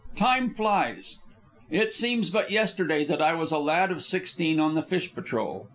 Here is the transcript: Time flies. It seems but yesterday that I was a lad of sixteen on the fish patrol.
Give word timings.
Time 0.15 0.49
flies. 0.49 1.19
It 1.69 1.93
seems 1.93 2.31
but 2.31 2.49
yesterday 2.49 3.05
that 3.05 3.21
I 3.21 3.35
was 3.35 3.51
a 3.51 3.59
lad 3.59 3.91
of 3.91 4.03
sixteen 4.03 4.59
on 4.59 4.73
the 4.73 4.81
fish 4.81 5.13
patrol. 5.13 5.69